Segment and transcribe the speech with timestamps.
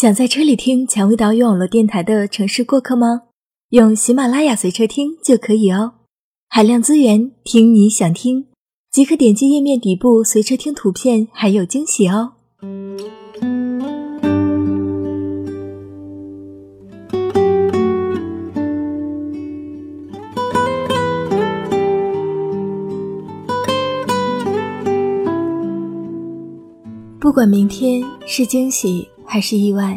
[0.00, 3.24] 想在车里听蔷薇岛屿网络电台的城市过客吗？
[3.68, 5.92] 用喜马拉雅随车听就可以哦。
[6.48, 8.46] 海量资源，听你想听，
[8.90, 12.32] 即可点击页面底部随车听图片，还有惊喜哦。
[27.20, 29.06] 不管明天是惊喜。
[29.32, 29.96] 还是意外，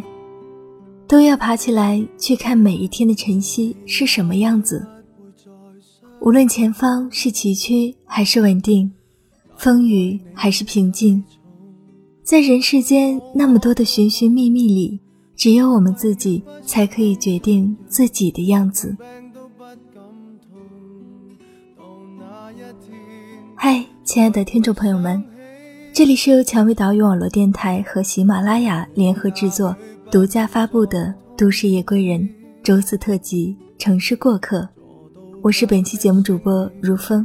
[1.07, 4.85] 都要爬起来去看每一天的晨曦是什么样子。
[6.21, 8.91] 无论前方是崎岖还是稳定，
[9.57, 11.23] 风雨还是平静，
[12.21, 14.99] 在人世间那么多的寻寻觅觅里，
[15.35, 18.95] 只有我们自己才可以决定自己的样子。
[23.55, 25.32] 嗨，亲爱的听众朋友们。
[25.93, 29.77] 这里是由蔷薇岛屿网络电台和喜马拉雅联合制作、
[30.09, 31.05] 独家发布的
[31.37, 32.19] 《都市夜归人》
[32.63, 34.61] 周四特辑《城市过客》，
[35.43, 37.23] 我是本期节目主播如风。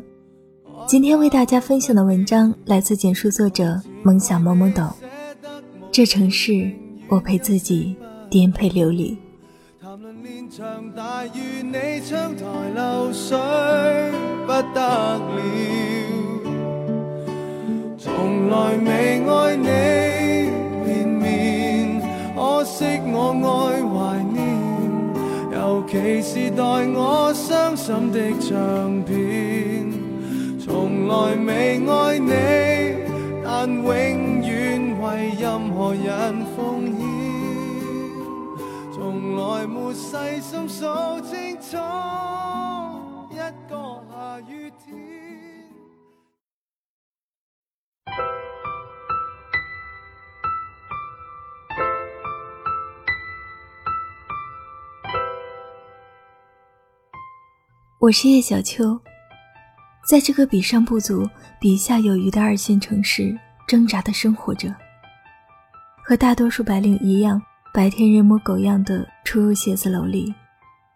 [0.87, 4.87] 今天为大家分享的文章来自简述作者梦想懵懵懂。
[5.91, 6.70] 这城市，
[7.09, 7.97] 我陪自己
[8.29, 9.17] 颠沛流离。
[18.01, 19.67] 从来未爱你
[20.87, 22.01] 连绵，
[22.33, 24.39] 可惜我爱怀念，
[25.53, 26.63] 尤其是待
[26.95, 29.91] 我伤心的唱片。
[30.61, 32.33] 从来未爱你，
[33.43, 33.85] 但永
[34.43, 37.03] 远为任何人奉献。
[38.95, 40.87] 从来没细心数
[41.23, 41.77] 清楚
[43.33, 43.35] 一
[43.69, 43.75] 个
[44.09, 45.17] 下雨天。
[58.01, 58.97] 我是叶小秋，
[60.07, 61.29] 在这个比上不足、
[61.61, 63.36] 比下有余的二线城市
[63.67, 64.73] 挣扎的生活着。
[66.05, 67.42] 和大多数白领一样，
[67.75, 70.33] 白天人模狗样的出入写字楼里，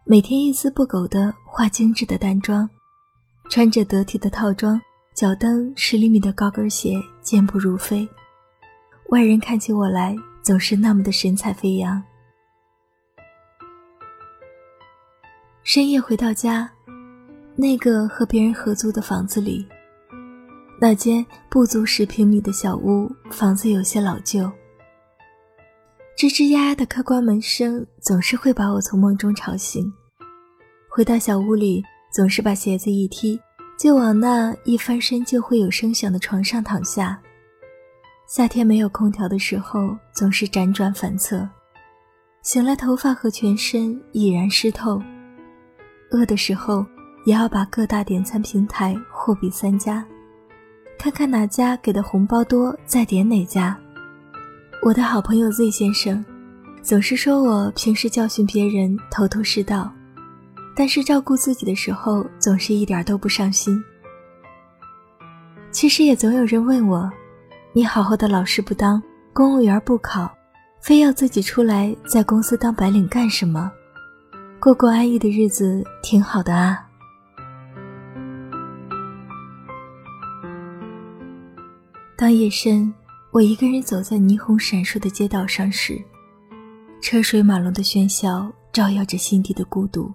[0.04, 2.70] 每天一丝不苟的化精致的淡妆，
[3.50, 4.80] 穿着得体的套装，
[5.12, 8.08] 脚蹬十厘米的高跟鞋，健步如飞。
[9.08, 12.00] 外人看起我来，总是那么的神采飞扬。
[15.64, 16.70] 深夜回到家。
[17.54, 19.66] 那个和别人合租的房子里，
[20.80, 24.50] 那间不足十平米的小屋，房子有些老旧。
[26.16, 29.92] 吱吱呀呀的开关门声总是会把我从梦中吵醒。
[30.88, 33.38] 回到小屋里，总是把鞋子一踢，
[33.78, 37.20] 就往那一翻身就会有声响的床上躺下。
[38.26, 41.46] 夏天没有空调的时候，总是辗转反侧，
[42.42, 44.98] 醒来头发和全身已然湿透。
[46.12, 46.84] 饿的时候。
[47.24, 50.04] 也要把各大点餐平台货比三家，
[50.98, 53.78] 看看哪家给的红包多，再点哪家。
[54.82, 56.24] 我的好朋友 Z 先生
[56.82, 59.92] 总是说我平时教训别人头头是道，
[60.74, 63.80] 但是照顾自己的时候总是一点都不上心。
[65.70, 67.08] 其实也总有人问我
[67.72, 69.00] ：“你好好的老师不当，
[69.32, 70.30] 公务员不考，
[70.80, 73.70] 非要自己出来在公司当白领干什么？
[74.60, 76.86] 过过安逸的日子挺好的啊。”
[82.16, 82.92] 当夜深，
[83.32, 86.00] 我一个人走在霓虹闪烁的街道上时，
[87.00, 90.12] 车水马龙的喧嚣照耀着心底的孤独。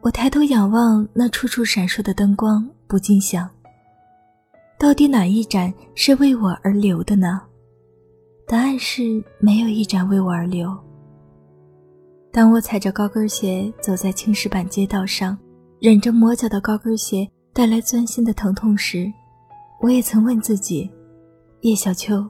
[0.00, 3.48] 我抬头仰望那处处闪烁的灯光，不禁想：
[4.78, 7.40] 到底哪一盏是为我而留的呢？
[8.46, 10.76] 答案是没有一盏为我而留。
[12.32, 15.38] 当我踩着高跟鞋走在青石板街道上，
[15.80, 19.10] 忍着磨脚的高跟鞋带来钻心的疼痛时，
[19.80, 20.90] 我也曾问自己。
[21.60, 22.24] 叶小秋，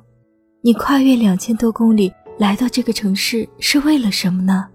[0.61, 4.69] 你跨越两千多公里来到这个城市是为了什么呢？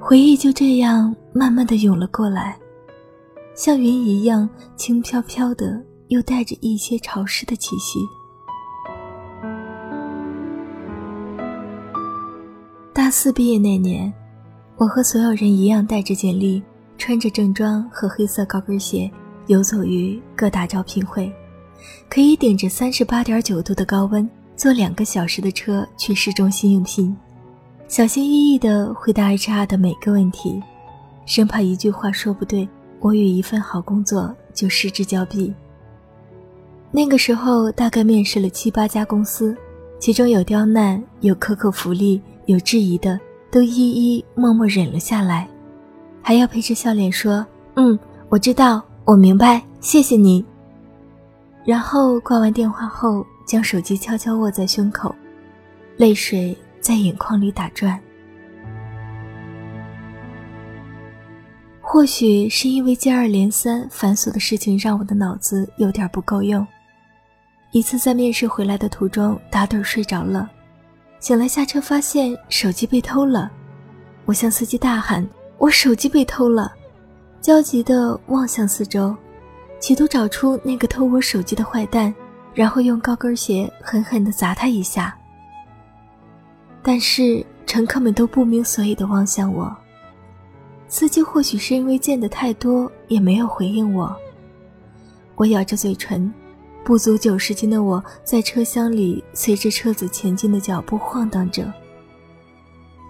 [0.00, 2.58] 回忆就这样慢慢的涌了过来，
[3.54, 8.00] 像云一样轻飘飘的，又带着一些潮湿的气息。
[12.92, 14.12] 大四毕业那年，
[14.76, 16.62] 我和所有人一样带着简历，
[16.98, 19.10] 穿着正装和黑色高跟鞋，
[19.46, 21.32] 游走于各大招聘会。
[22.08, 27.14] 可以顶着三十八点九度的高温，坐两个小时的车去市中心应聘，
[27.88, 30.62] 小心翼翼地回答 HR 的每个问题，
[31.26, 32.68] 生怕一句话说不对，
[33.00, 35.52] 我与一份好工作就失之交臂。
[36.90, 39.56] 那个时候大概面试了七八家公司，
[39.98, 43.18] 其中有刁难，有可可福利，有质疑的，
[43.50, 45.48] 都一一默默忍了下来，
[46.22, 47.44] 还要陪着笑脸说
[47.74, 47.98] ：“嗯，
[48.28, 50.44] 我知道，我明白，谢谢你。”
[51.64, 55.14] 然后挂完电话后，将手机悄悄握在胸口，
[55.96, 57.98] 泪水在眼眶里打转。
[61.80, 66.66] 或许是因为接二连三繁琐的事情让我的脑子有点不够用。
[67.70, 70.50] 一次在面试回来的途中打盹睡着了，
[71.20, 73.50] 醒来下车发现手机被偷了，
[74.24, 75.26] 我向司机大喊
[75.58, 76.74] ：“我手机被偷了！”
[77.44, 79.14] 焦急地望向四周，
[79.78, 82.12] 企图找出那个偷我手机的坏蛋，
[82.54, 85.14] 然后用高跟鞋狠狠地砸他一下。
[86.82, 89.70] 但是乘客们都不明所以地望向我。
[90.88, 94.16] 司机或许是因为见的太多，也没有回应我。
[95.34, 96.32] 我咬着嘴唇，
[96.82, 101.70] 不足九十斤的我在车厢里随着车子前进的脚步晃荡着，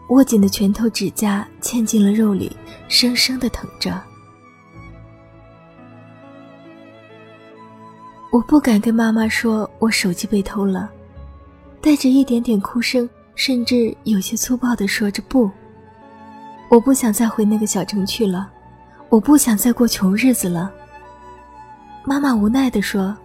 [0.08, 2.50] 握紧的拳头指甲嵌进了肉里，
[2.88, 3.96] 生生的疼着。
[8.34, 10.90] 我不敢跟妈妈说我手机被偷了，
[11.80, 15.48] 带着一点点哭声，甚至有些粗暴的说着不。
[16.68, 18.50] 我不想再回那个小城去了，
[19.08, 20.68] 我不想再过穷日子了。
[22.04, 23.16] 妈妈无奈地说：“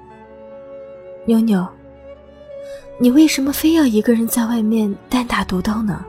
[1.25, 1.67] 妞妞，
[2.99, 6.05] 你为什么非要一个人在外面单打独斗呢？”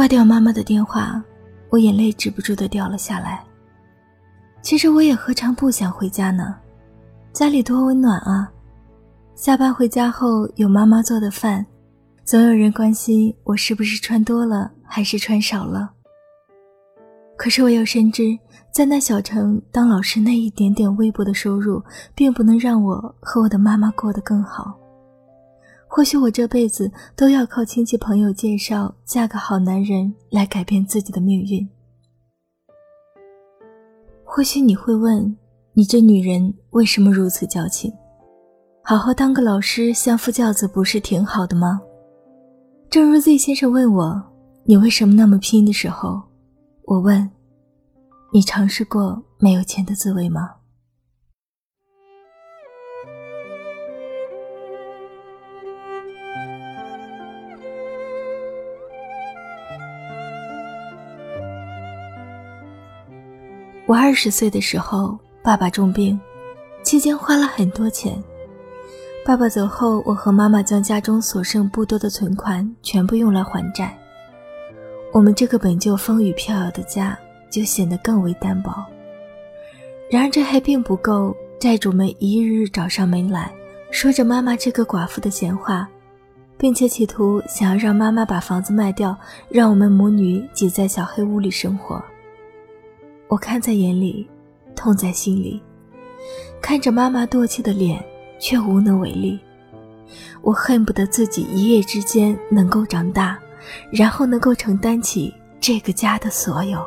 [0.00, 1.22] 挂掉妈妈的电话，
[1.68, 3.44] 我眼泪止不住的掉了下来。
[4.62, 6.56] 其实我也何尝不想回家呢？
[7.34, 8.50] 家里多温暖啊！
[9.34, 11.66] 下班回家后有妈妈做的饭，
[12.24, 15.90] 总有人关心我是不是穿多了还是穿少了。
[17.36, 18.38] 可是我又深知，
[18.72, 24.79] 在那小城当老师那一点点微薄的收入，并不能让我和我的妈妈过得更好。
[25.92, 31.68] 或许我这辈子都要靠亲戚朋友介绍嫁个好男人来改变自己的命运。
[34.24, 35.36] 或许你会问，
[35.72, 37.92] 你这女人为什么如此矫情？
[38.84, 41.80] 好好当个老师，相夫教子不是挺好的吗？
[42.88, 44.22] 正如 Z 先生问我，
[44.62, 46.22] 你为什么那么拼的时候，
[46.84, 47.28] 我问，
[48.32, 50.52] 你尝试过没有钱的滋味吗？
[63.86, 66.18] 我二十岁的时候，爸爸重病，
[66.82, 68.22] 期间花了很多钱。
[69.24, 73.96] 爸爸走后，我和妈妈将家中所剩不多的存款全部用来还债。
[75.12, 77.18] 我们这个本就风雨飘摇的家，
[77.50, 78.72] 就显得更为单薄。
[80.08, 83.52] 然而这还并不够，债主们一日日找上门来，
[83.90, 85.88] 说着妈妈这个寡妇的闲话，
[86.56, 89.16] 并且企图想要让妈妈把房子卖掉，
[89.48, 92.00] 让我们母女挤在小黑屋里生活。
[93.30, 94.28] 我看在眼里，
[94.74, 95.62] 痛在心里，
[96.60, 98.04] 看着妈妈堕气的脸，
[98.40, 99.38] 却无能为力。
[100.42, 103.38] 我恨不得自己一夜之间能够长大，
[103.92, 106.84] 然后能够承担起这个家的所有。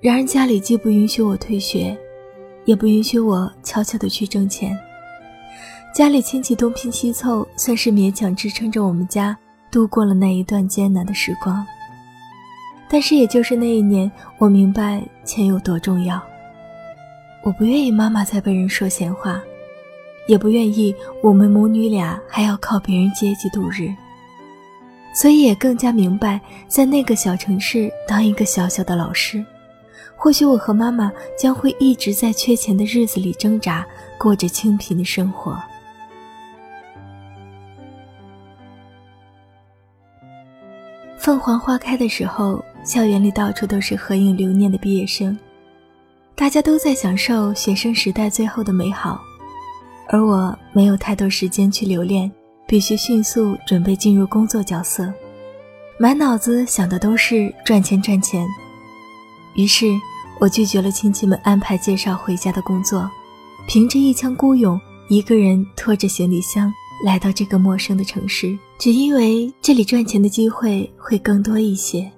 [0.00, 1.98] 然而家里既不允许我退学，
[2.64, 4.78] 也不允许我悄悄的去挣钱。
[5.92, 9.36] 家里亲戚东拼西凑，算是勉强支撑着我们家
[9.72, 11.66] 度过了那一段艰难的时光。
[12.92, 16.22] 但是，也就是那一年，我明白钱有多重要。
[17.42, 19.42] 我不愿意妈妈再被人说闲话，
[20.28, 23.88] 也不愿意我们母女俩还要靠别人接济度日。
[25.14, 29.42] 所以，也更加明白，在那个小城市当一个小小的老师，
[30.14, 33.86] 或许我和妈妈将会一直在缺钱的日子里挣扎，
[34.18, 35.58] 过着清贫的生活。
[41.22, 42.62] 凤凰花开的时候。
[42.84, 45.38] 校园里到处都是合影留念的毕业生，
[46.34, 49.22] 大家都在享受学生时代最后的美好，
[50.08, 52.28] 而我没有太多时间去留恋，
[52.66, 55.14] 必须迅速准备进入工作角色，
[55.96, 58.44] 满脑子想的都是赚钱赚钱。
[59.54, 59.86] 于是，
[60.40, 63.08] 我拒绝了亲戚们安排介绍回家的工作，
[63.68, 64.76] 凭着一腔孤勇，
[65.06, 66.68] 一个人拖着行李箱
[67.02, 72.08] 来到这个陌生的城市，只因为这里赚钱的机会会更多一些。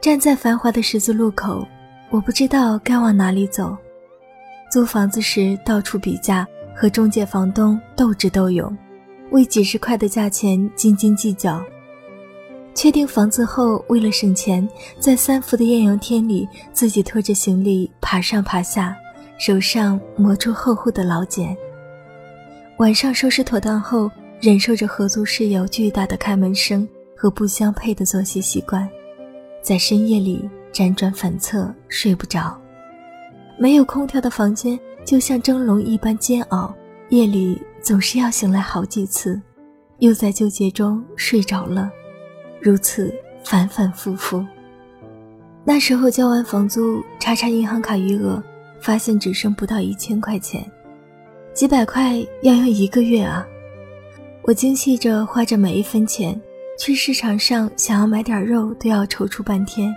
[0.00, 1.66] 站在繁华的十字路口，
[2.10, 3.76] 我不知道该往哪里走。
[4.72, 8.74] 租房子时到处比价，和中介房东斗智斗勇，
[9.30, 11.62] 为几十块的价钱斤斤计较。
[12.74, 14.66] 确定房子后，为了省钱，
[14.98, 18.96] 在三伏的艳阳天里，自己拖着行李爬上爬下，
[19.38, 21.56] 手上磨出厚厚的老茧。
[22.78, 28.86] 晚上收拾妥当后，忍受着合租室友巨大的开门声和不相配的作息习惯，
[29.62, 32.54] 在深夜里辗转反侧，睡不着。
[33.58, 36.74] 没有空调的房间就像蒸笼一般煎熬，
[37.08, 39.40] 夜里总是要醒来好几次，
[40.00, 41.90] 又在纠结中睡着了。
[42.60, 43.10] 如此
[43.42, 44.44] 反反复复。
[45.64, 48.42] 那时候交完房租，查查银行卡余额，
[48.82, 50.70] 发现只剩不到一千块钱，
[51.56, 53.42] 几百块要用一个月啊！
[54.42, 56.38] 我精细着花着每一分钱，
[56.78, 59.90] 去市场上想要买点肉都要踌躇半天。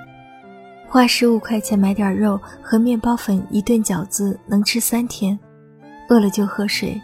[0.88, 5.38] 花十五块钱买点肉和面包粉一顿饺子能吃三天，
[6.08, 6.98] 饿了就喝水，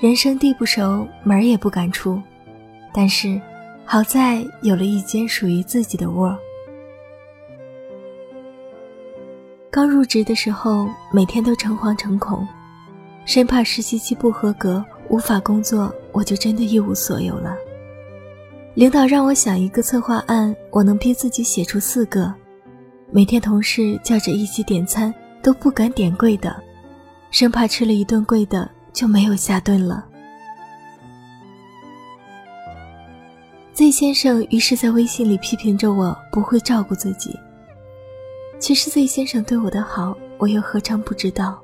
[0.00, 2.20] 人生地不熟，门也不敢出。
[2.92, 3.40] 但是。
[3.86, 6.34] 好在有了一间属于自己的窝。
[9.70, 12.48] 刚入职的时候，每天都诚惶诚恐，
[13.24, 17.56] 生怕实习期不合格无法工作，我就真的一无所有了。
[18.74, 22.32] 领导让我想一个策划案，我能逼自己写出四个。
[23.10, 26.54] 每天同事叫着一起点餐，都不敢点贵的，
[27.30, 30.04] 生怕吃了一顿贵的就没有下顿了。
[33.72, 37.38] Z 先生于是在微信里批评着我不会照顾自己。
[38.58, 41.63] 其实 Z 先生对我的好，我又何尝不知道？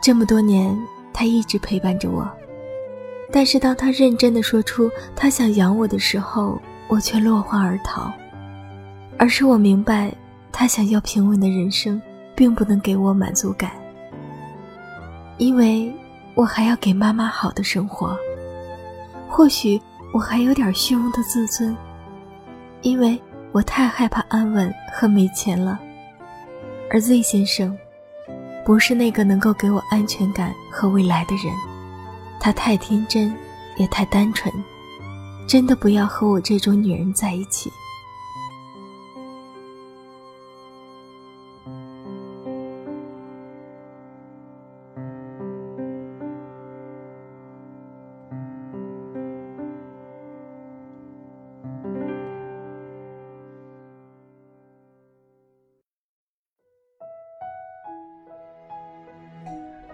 [0.00, 0.76] 这么多年，
[1.12, 2.28] 他一直陪伴着我，
[3.32, 8.12] 但是当他认真的说出他想养我的时候，我却落荒而逃。
[9.18, 10.12] 而是我明白，
[10.52, 12.00] 他想要平稳的人生，
[12.34, 13.72] 并不能给我满足感，
[15.36, 15.92] 因为
[16.34, 18.16] 我还要给妈妈好的生活。
[19.28, 19.80] 或许。
[20.10, 21.76] 我还有点虚荣的自尊，
[22.80, 23.20] 因为
[23.52, 25.78] 我太害怕安稳和没钱了。
[26.90, 27.76] 而 Z 先生，
[28.68, 31.46] 不是那个能够给我安全感和未来的人，
[32.38, 33.34] 他太天真，
[33.78, 34.52] 也太单纯，
[35.46, 37.72] 真的不要和我这种女人在一起。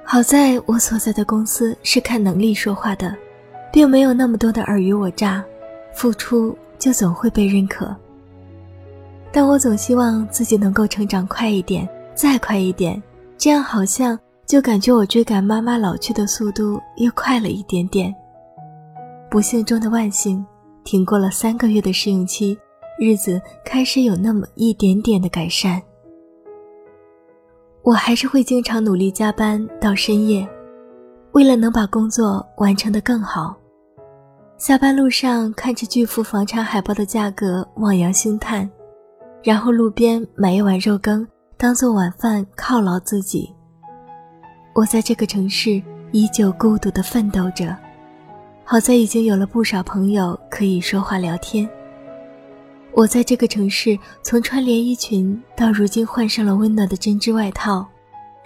[0.06, 3.16] 好在我所在的公司是看能力说话的，
[3.72, 5.42] 并没有那么多的尔虞我诈，
[5.94, 7.94] 付出就总会被认可。
[9.32, 13.02] 但我总希望自己能够成长快一点，再快一点，
[13.36, 18.14] 这样好像就感觉我追赶妈妈老去的速度又快了一点点。
[19.30, 20.44] 不幸中的万幸，
[20.84, 22.56] 挺过了三个月的试用期，
[23.00, 25.82] 日子开始有那么一点点的改善。
[27.84, 30.48] 我还是会经常努力加班到深夜，
[31.32, 33.54] 为了能把工作完成得更好。
[34.56, 38.68] 下班路上看着巨幅房产海报的价格，望洋兴叹，
[39.42, 43.54] 然后路边买一碗肉羹当做晚饭犒劳自己。
[44.74, 47.76] 我在这个城市依旧孤独地奋斗着，
[48.64, 51.68] 好在已经有了不少朋友可以说话聊天。
[52.96, 57.84] 我在这个城市，从穿连衣裙到如今换上了温暖的针织外套，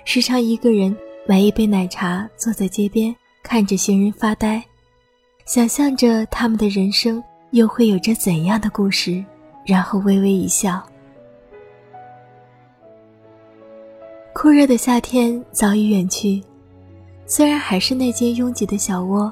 [0.07, 4.65] 时常一个人买一杯奶茶，坐在街边看着行人发呆，
[5.45, 9.23] 想象着他们的人生又会有着怎样的故事，
[9.67, 10.83] 然后微微一笑。
[14.33, 16.43] 酷热的夏天早已远去，
[17.27, 19.31] 虽然还是那间拥挤的小窝，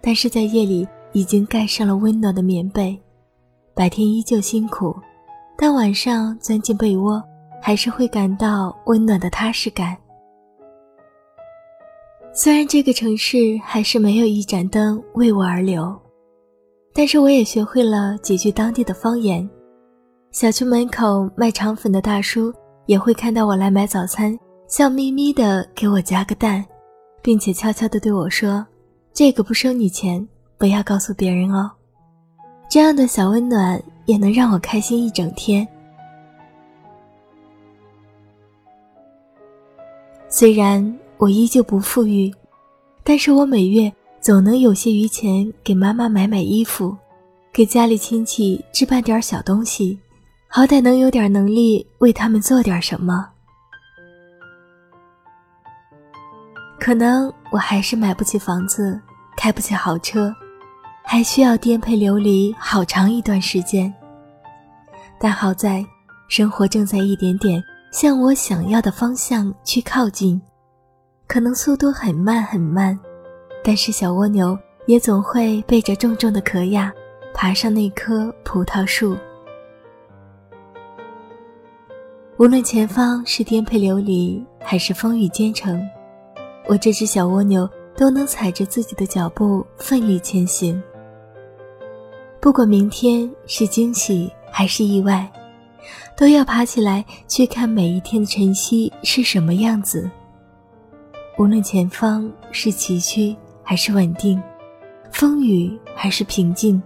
[0.00, 2.98] 但是在夜里已经盖上了温暖的棉被。
[3.74, 4.94] 白天依旧辛苦，
[5.58, 7.22] 但晚上钻进被窝，
[7.60, 9.96] 还是会感到温暖的踏实感。
[12.32, 15.92] 虽然这个城市还是没有一盏灯为我而留，
[16.92, 19.48] 但是我也学会了几句当地的方言。
[20.30, 22.52] 小区门口卖肠粉的大叔
[22.86, 24.36] 也会看到我来买早餐，
[24.68, 26.64] 笑眯眯的给我加个蛋，
[27.22, 28.64] 并且悄悄的对我说
[29.12, 30.28] ：“这个不收你钱，
[30.58, 31.70] 不要告诉别人哦。”
[32.74, 35.64] 这样的小温暖也能让我开心一整天。
[40.28, 42.34] 虽然我依旧不富裕，
[43.04, 46.96] 但是我每月总能有些余钱给妈妈买买衣服，
[47.52, 49.96] 给家里亲戚置办点小东西，
[50.48, 53.24] 好歹能有点能力为他们做点什么。
[56.80, 59.00] 可能我还是买不起房子，
[59.36, 60.34] 开不起豪车，
[61.06, 63.92] 还需要颠沛流离好长一段时间。
[65.20, 65.84] 但好在，
[66.28, 70.40] 生活正在一点点向我想要的方向去靠近，
[71.28, 72.98] 可能速度很慢很慢，
[73.62, 76.92] 但是小蜗牛也总会背着重重的壳呀，
[77.32, 79.16] 爬上那棵葡萄树。
[82.38, 85.80] 无论前方是颠沛流离还是风雨兼程，
[86.66, 90.82] 我这只小蜗牛都能踩着自己的脚步奋力前行。
[92.44, 95.26] 不管明天是惊喜还是意外，
[96.14, 100.10] 都要爬起来去看每一天的晨曦是什么样子。
[101.38, 104.38] 无论前方是崎岖还是稳定，
[105.10, 106.82] 风雨还是平静，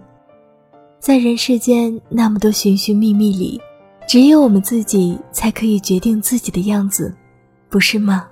[0.97, 3.59] 在人世间那么多寻寻觅觅里。
[4.07, 7.13] 只有我们自己才可以决定自己的样子，
[7.67, 8.28] 不是吗？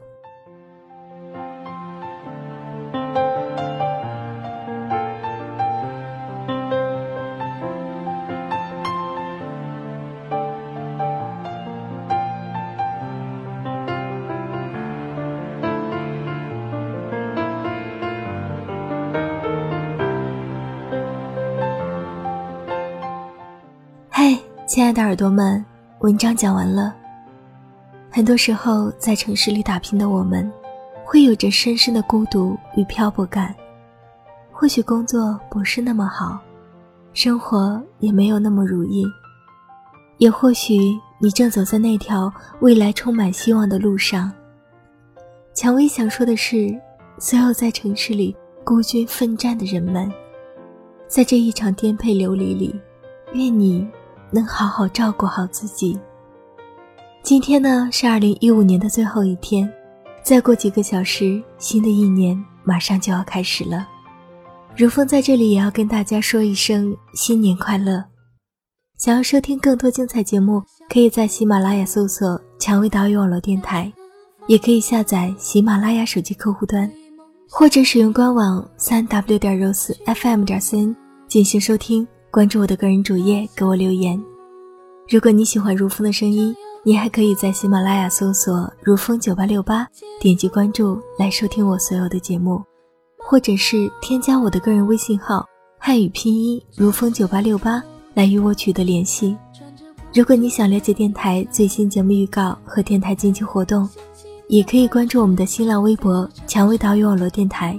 [24.67, 25.63] 亲爱的耳朵们，
[25.99, 26.93] 文章讲完了。
[28.11, 30.51] 很多时候，在城市里打拼的我们，
[31.05, 33.55] 会有着深深的孤独与漂泊感。
[34.51, 36.37] 或许工作不是那么好，
[37.13, 39.05] 生活也没有那么如意，
[40.17, 40.77] 也或许
[41.17, 44.29] 你正走在那条未来充满希望的路上。
[45.53, 46.77] 蔷薇想说的是，
[47.17, 50.11] 所有在城市里孤军奋战的人们，
[51.07, 52.75] 在这一场颠沛流离里，
[53.31, 53.87] 愿你。
[54.31, 55.97] 能好好照顾好自己。
[57.23, 59.71] 今天呢是二零一五年的最后一天，
[60.23, 63.87] 再过几个小时，新的一年马上就要开始了。
[64.75, 68.03] 如风在这里也要跟大家说一声新年快乐。
[68.97, 73.91] 想要收听更多精彩节目，可以在喜马拉雅搜索“蔷薇岛屿网络电台”，
[74.47, 76.91] 也可以下载喜马拉雅手机客户端，
[77.49, 80.95] 或者使用官网三 w 点 rose fm 点 cn
[81.27, 82.07] 进行收听。
[82.37, 84.23] 关注我的个人主页，给我留言。
[85.09, 89.87] 如果你喜欢如风的声音，你还可以在喜马拉雅搜索“如风九八六八”，
[90.21, 92.61] 点击关注来收听我所有的节目，
[93.17, 95.43] 或者是添加我的个人微信号
[95.81, 99.35] “汉语拼音如风九八六八”来与我取得联系。
[100.13, 103.89] 如果你想了解电台最新节目预告和电台近期活动，
[104.47, 107.75] 也可以关注我们的新浪微博“蔷薇岛屿网络电台”，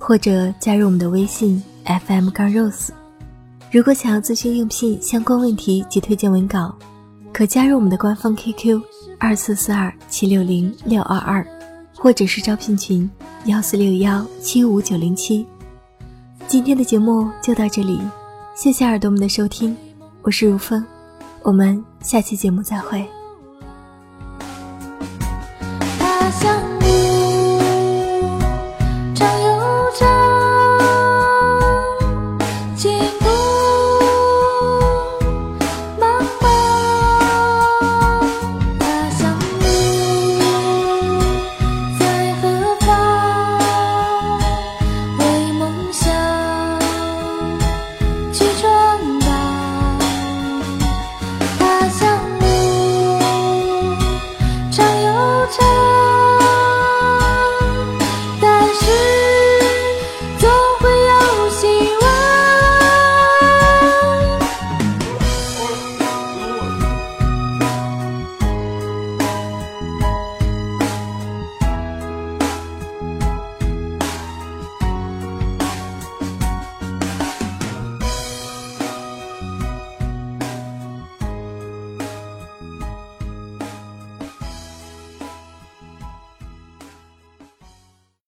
[0.00, 2.88] 或者加入我们的微信 FM 杠 Rose。
[3.72, 6.74] 如果想要咨询应聘相关问题及推荐文稿，
[7.32, 8.82] 可加入我们的官方 QQ
[9.16, 11.46] 二四四二七六零六二二，
[11.94, 13.08] 或者是招聘群
[13.44, 15.46] 幺四六幺七五九零七。
[16.48, 18.00] 今天的节目就到这里，
[18.56, 19.76] 谢谢耳朵们的收听，
[20.22, 20.84] 我是如风，
[21.42, 23.06] 我们下期节目再会。